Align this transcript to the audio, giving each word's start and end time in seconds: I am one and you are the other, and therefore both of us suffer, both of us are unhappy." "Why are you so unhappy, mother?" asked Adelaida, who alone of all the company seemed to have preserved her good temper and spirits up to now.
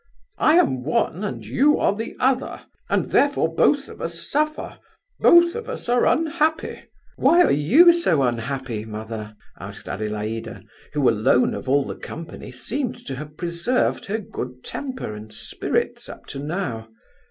I 0.39 0.55
am 0.55 0.83
one 0.83 1.23
and 1.23 1.45
you 1.45 1.77
are 1.77 1.93
the 1.95 2.15
other, 2.19 2.63
and 2.89 3.11
therefore 3.11 3.53
both 3.53 3.87
of 3.87 4.01
us 4.01 4.19
suffer, 4.19 4.79
both 5.19 5.53
of 5.53 5.69
us 5.69 5.87
are 5.89 6.07
unhappy." 6.07 6.85
"Why 7.17 7.43
are 7.43 7.51
you 7.51 7.93
so 7.93 8.23
unhappy, 8.23 8.83
mother?" 8.83 9.35
asked 9.59 9.87
Adelaida, 9.87 10.63
who 10.93 11.07
alone 11.07 11.53
of 11.53 11.69
all 11.69 11.83
the 11.85 11.93
company 11.93 12.51
seemed 12.51 13.05
to 13.05 13.15
have 13.17 13.37
preserved 13.37 14.05
her 14.05 14.17
good 14.17 14.63
temper 14.63 15.13
and 15.13 15.31
spirits 15.31 16.09
up 16.09 16.25
to 16.29 16.39
now. 16.39 16.89